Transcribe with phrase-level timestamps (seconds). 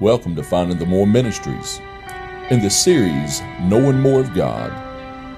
[0.00, 1.80] Welcome to Finding the More Ministries.
[2.50, 4.72] In the series, Knowing More of God,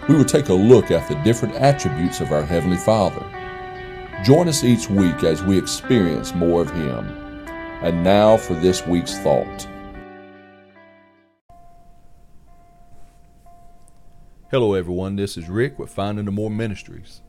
[0.08, 3.22] we will take a look at the different attributes of our Heavenly Father.
[4.24, 7.06] Join us each week as we experience more of Him.
[7.82, 9.68] And now for this week's thought.
[14.50, 15.16] Hello, everyone.
[15.16, 17.20] This is Rick with Finding the More Ministries.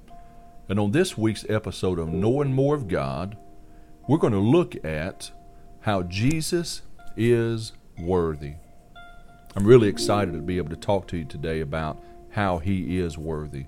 [0.70, 3.38] And on this week's episode of Knowing More of God,
[4.08, 5.30] we're going to look at
[5.82, 6.84] how Jesus
[7.18, 8.54] is worthy.
[9.56, 13.18] I'm really excited to be able to talk to you today about how he is
[13.18, 13.66] worthy.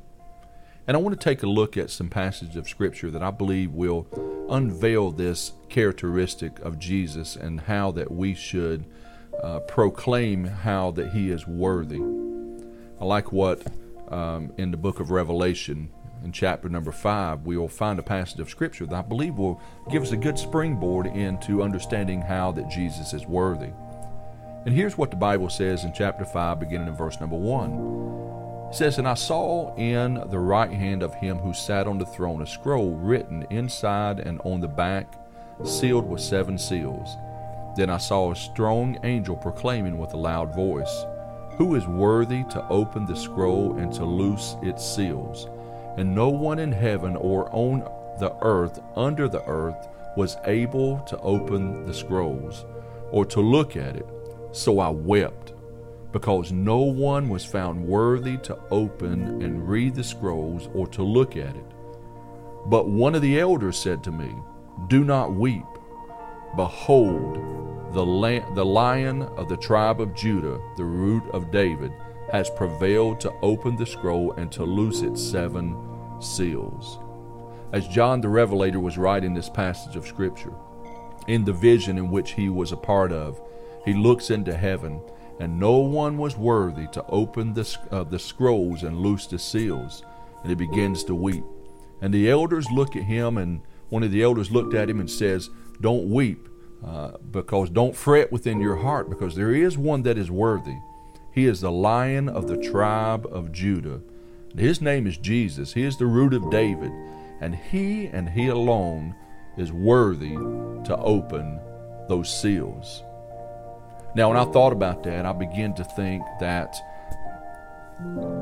[0.87, 3.71] And I want to take a look at some passages of Scripture that I believe
[3.73, 4.07] will
[4.49, 8.85] unveil this characteristic of Jesus and how that we should
[9.43, 12.01] uh, proclaim how that he is worthy.
[12.99, 13.65] I like what
[14.09, 15.89] um, in the book of Revelation,
[16.23, 19.61] in chapter number five, we will find a passage of Scripture that I believe will
[19.89, 23.71] give us a good springboard into understanding how that Jesus is worthy.
[24.65, 28.69] And here's what the Bible says in chapter 5, beginning in verse number 1.
[28.69, 32.05] It says, And I saw in the right hand of him who sat on the
[32.05, 35.13] throne a scroll written inside and on the back,
[35.63, 37.15] sealed with seven seals.
[37.77, 41.05] Then I saw a strong angel proclaiming with a loud voice,
[41.57, 45.47] Who is worthy to open the scroll and to loose its seals?
[45.97, 47.79] And no one in heaven or on
[48.19, 49.87] the earth under the earth
[50.17, 52.65] was able to open the scrolls
[53.11, 54.07] or to look at it.
[54.51, 55.53] So I wept,
[56.11, 61.37] because no one was found worthy to open and read the scrolls or to look
[61.37, 61.65] at it.
[62.65, 64.33] But one of the elders said to me,
[64.87, 65.63] Do not weep.
[66.55, 67.35] Behold,
[67.93, 71.91] the, la- the lion of the tribe of Judah, the root of David,
[72.31, 75.75] has prevailed to open the scroll and to loose its seven
[76.21, 76.99] seals.
[77.71, 80.53] As John the Revelator was writing this passage of Scripture,
[81.27, 83.39] in the vision in which he was a part of,
[83.85, 85.01] he looks into heaven,
[85.39, 90.03] and no one was worthy to open the, uh, the scrolls and loose the seals.
[90.41, 91.43] And he begins to weep.
[92.01, 95.09] And the elders look at him, and one of the elders looked at him and
[95.09, 95.49] says,
[95.81, 96.49] Don't weep,
[96.85, 100.77] uh, because don't fret within your heart, because there is one that is worthy.
[101.31, 104.01] He is the lion of the tribe of Judah
[104.57, 105.73] his name is Jesus.
[105.73, 106.91] He is the root of David,
[107.39, 109.15] and he and he alone
[109.57, 111.59] is worthy to open
[112.07, 113.03] those seals.
[114.15, 116.75] Now, when I thought about that, I began to think that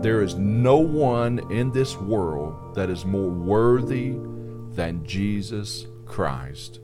[0.01, 4.15] there is no one in this world that is more worthy
[4.75, 6.79] than Jesus Christ.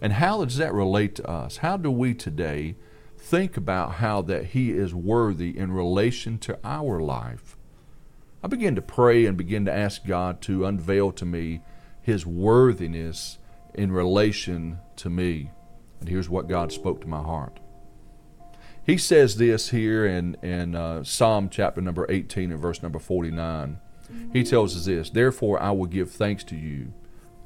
[0.00, 1.58] And how does that relate to us?
[1.58, 2.74] How do we today
[3.22, 7.56] think about how that He is worthy in relation to our life?
[8.42, 11.62] I began to pray and begin to ask God to unveil to me
[12.02, 13.38] His worthiness
[13.74, 15.50] in relation to me.
[16.00, 17.60] And here's what God spoke to my heart.
[18.84, 23.78] He says this here in, in uh, Psalm chapter number 18 and verse number 49.
[24.32, 26.92] He tells us this Therefore I will give thanks to you,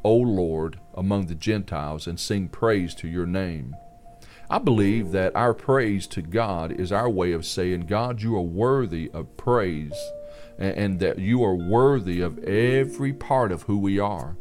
[0.02, 3.76] O Lord, among the Gentiles, and sing praise to your name.
[4.48, 8.42] I believe that our praise to God is our way of saying, God, you are
[8.42, 9.94] worthy of praise
[10.58, 14.36] and, that you are worthy of every part of who we are.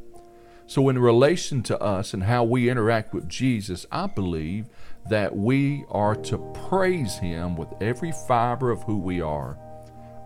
[0.68, 4.68] So, in relation to us and how we interact with Jesus, I believe
[5.10, 6.38] that we are to
[6.70, 9.58] praise Him with every fiber of who we are.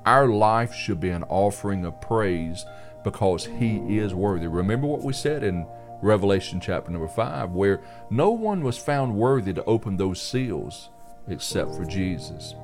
[0.05, 2.65] Our life should be an offering of praise
[3.03, 4.47] because He is worthy.
[4.47, 5.65] Remember what we said in
[6.01, 10.89] Revelation chapter number 5, where no one was found worthy to open those seals
[11.27, 12.55] except for Jesus.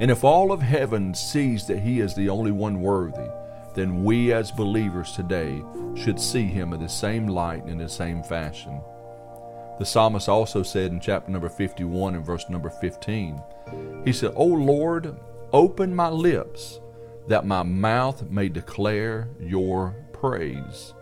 [0.00, 3.28] And if all of heaven sees that He is the only one worthy,
[3.74, 5.62] then we as believers today
[5.94, 8.80] should see Him in the same light and in the same fashion.
[9.78, 13.42] The psalmist also said in chapter number 51 and verse number 15,
[14.04, 15.16] he said, O Lord,
[15.52, 16.80] open my lips
[17.28, 20.94] that my mouth may declare your praise.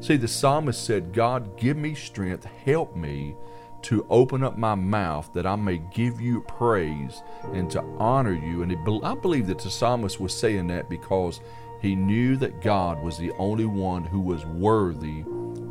[0.00, 3.36] See, the psalmist said, God, give me strength, help me
[3.82, 8.62] to open up my mouth that I may give you praise and to honor you.
[8.62, 8.72] And
[9.04, 11.40] I believe that the psalmist was saying that because
[11.80, 15.22] he knew that God was the only one who was worthy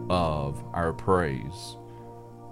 [0.09, 1.77] of our praise.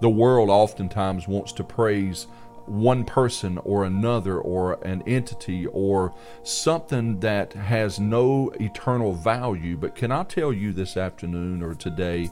[0.01, 2.25] The world oftentimes wants to praise
[2.65, 6.13] one person or another or an entity or
[6.43, 9.77] something that has no eternal value.
[9.77, 12.29] But can I tell you this afternoon or today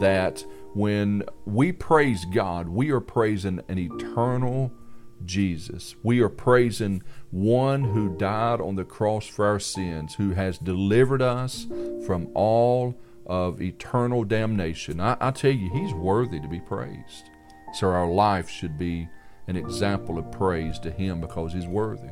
[0.00, 0.44] that
[0.74, 4.72] when we praise God, we are praising an eternal
[5.24, 5.96] Jesus.
[6.02, 11.22] We are praising one who died on the cross for our sins, who has delivered
[11.22, 11.66] us
[12.04, 12.94] from all
[13.24, 15.00] of eternal damnation.
[15.00, 17.30] I, I tell you, he's worthy to be praised.
[17.74, 19.08] So our life should be
[19.46, 22.10] an example of praise to Him because He's worthy.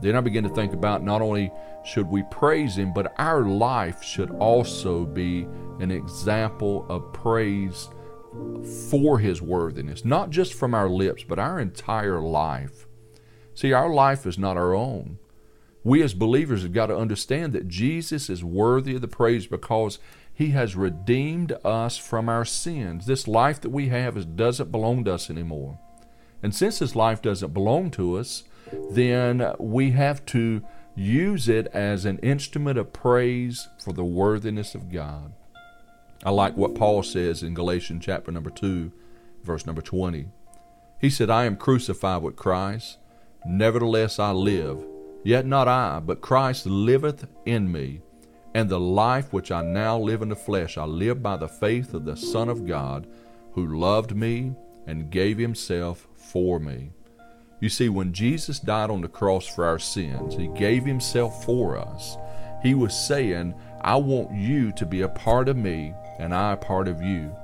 [0.00, 1.52] Then I begin to think about not only
[1.84, 5.46] should we praise Him, but our life should also be
[5.80, 7.88] an example of praise
[8.90, 12.86] for His worthiness, not just from our lips, but our entire life.
[13.54, 15.18] See, our life is not our own.
[15.84, 19.98] We as believers have got to understand that Jesus is worthy of the praise because
[20.32, 23.06] He has redeemed us from our sins.
[23.06, 25.78] This life that we have doesn't belong to us anymore.
[26.44, 28.44] And since this life doesn't belong to us,
[28.90, 30.62] then we have to
[30.94, 35.32] use it as an instrument of praise for the worthiness of God.
[36.22, 38.92] I like what Paul says in Galatians chapter number 2,
[39.42, 40.26] verse number 20.
[41.00, 42.98] He said, I am crucified with Christ,
[43.46, 44.84] nevertheless I live,
[45.24, 48.02] yet not I, but Christ liveth in me.
[48.54, 51.94] And the life which I now live in the flesh, I live by the faith
[51.94, 53.06] of the Son of God,
[53.52, 54.54] who loved me
[54.86, 56.90] and gave himself for me.
[57.60, 61.78] You see, when Jesus died on the cross for our sins, He gave Himself for
[61.78, 62.16] us.
[62.62, 66.56] He was saying, I want you to be a part of me and I a
[66.56, 67.34] part of you.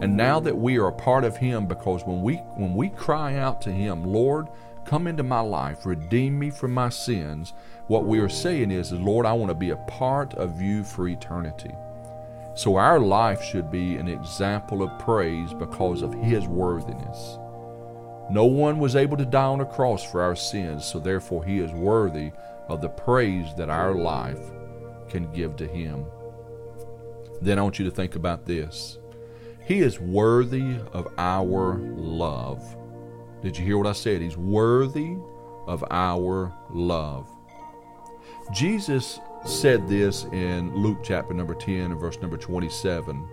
[0.00, 3.36] And now that we are a part of Him, because when we when we cry
[3.36, 4.48] out to Him, Lord,
[4.84, 7.52] come into my life, redeem me from my sins,
[7.86, 11.08] what we are saying is, Lord, I want to be a part of you for
[11.08, 11.74] eternity.
[12.54, 17.38] So our life should be an example of praise because of His worthiness.
[18.30, 21.58] No one was able to die on a cross for our sins, so therefore he
[21.58, 22.32] is worthy
[22.68, 24.40] of the praise that our life
[25.08, 26.06] can give to him.
[27.42, 28.98] Then I want you to think about this.
[29.66, 32.76] He is worthy of our love.
[33.42, 34.20] Did you hear what I said?
[34.22, 35.16] He's worthy
[35.66, 37.28] of our love.
[38.52, 43.28] Jesus said this in Luke chapter number 10 and verse number 27.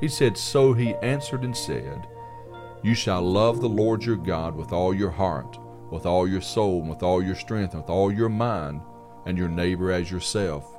[0.00, 2.06] He said, So he answered and said,
[2.84, 5.58] you shall love the Lord your God with all your heart,
[5.90, 8.82] with all your soul, and with all your strength, and with all your mind,
[9.24, 10.76] and your neighbor as yourself.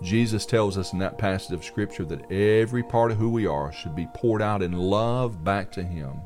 [0.00, 3.72] Jesus tells us in that passage of Scripture that every part of who we are
[3.72, 6.20] should be poured out in love back to Him.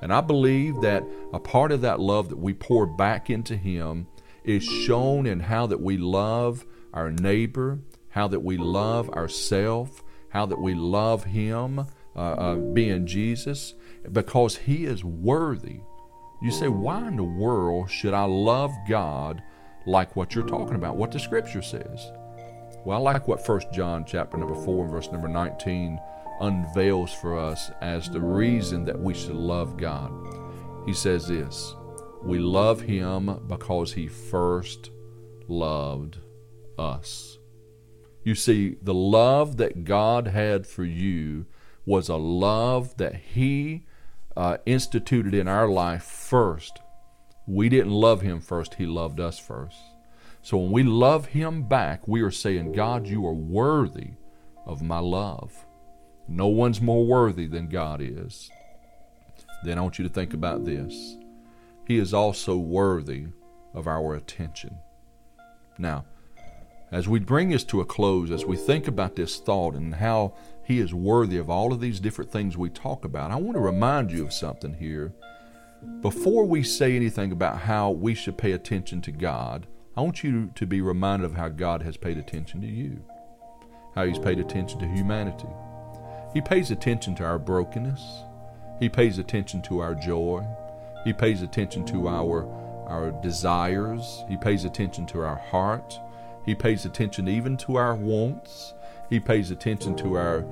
[0.00, 4.06] And I believe that a part of that love that we pour back into Him
[4.44, 6.64] is shown in how that we love
[6.94, 13.06] our neighbor, how that we love ourself, how that we love Him, uh, uh, being
[13.06, 13.74] Jesus,
[14.10, 15.80] because He is worthy.
[16.42, 19.42] You say, why in the world should I love God
[19.86, 22.10] like what you're talking about, what the Scripture says?
[22.84, 26.00] Well, I like what 1 John chapter number 4 and verse number 19
[26.40, 30.10] unveils for us as the reason that we should love God.
[30.84, 31.74] He says this
[32.22, 34.90] We love Him because He first
[35.46, 36.18] loved
[36.76, 37.38] us.
[38.24, 41.46] You see, the love that God had for you
[41.84, 43.86] was a love that He
[44.36, 46.80] uh, instituted in our life first.
[47.46, 49.78] We didn't love Him first, He loved us first.
[50.42, 54.12] So when we love Him back, we are saying, God, you are worthy
[54.66, 55.66] of my love.
[56.28, 58.50] No one's more worthy than God is.
[59.64, 61.16] Then I want you to think about this.
[61.86, 63.26] He is also worthy
[63.74, 64.78] of our attention.
[65.78, 66.04] Now,
[66.92, 70.34] as we bring this to a close, as we think about this thought and how
[70.62, 73.30] he is worthy of all of these different things we talk about.
[73.30, 75.14] I want to remind you of something here.
[76.02, 80.52] Before we say anything about how we should pay attention to God, I want you
[80.54, 83.02] to be reminded of how God has paid attention to you,
[83.94, 85.48] how He's paid attention to humanity.
[86.32, 88.02] He pays attention to our brokenness,
[88.78, 90.46] He pays attention to our joy,
[91.04, 92.46] He pays attention to our,
[92.86, 95.98] our desires, He pays attention to our heart,
[96.44, 98.74] He pays attention even to our wants.
[99.10, 100.44] He pays attention to our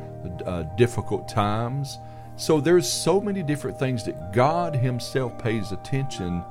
[0.46, 1.98] uh, difficult times.
[2.36, 6.42] So there's so many different things that God Himself pays attention